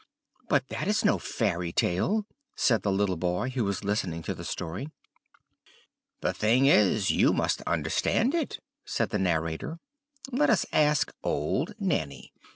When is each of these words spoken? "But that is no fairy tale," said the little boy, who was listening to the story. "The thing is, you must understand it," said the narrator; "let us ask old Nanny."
"But 0.49 0.69
that 0.69 0.87
is 0.87 1.05
no 1.05 1.19
fairy 1.19 1.71
tale," 1.71 2.25
said 2.55 2.81
the 2.81 2.91
little 2.91 3.17
boy, 3.17 3.51
who 3.51 3.63
was 3.63 3.83
listening 3.83 4.23
to 4.23 4.33
the 4.33 4.43
story. 4.43 4.89
"The 6.21 6.33
thing 6.33 6.65
is, 6.65 7.11
you 7.11 7.33
must 7.33 7.61
understand 7.67 8.33
it," 8.33 8.57
said 8.83 9.11
the 9.11 9.19
narrator; 9.19 9.77
"let 10.31 10.49
us 10.49 10.65
ask 10.73 11.13
old 11.23 11.75
Nanny." 11.79 12.33